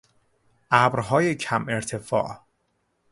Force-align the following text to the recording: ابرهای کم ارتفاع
ابرهای 0.71 1.35
کم 1.35 1.65
ارتفاع 1.69 2.39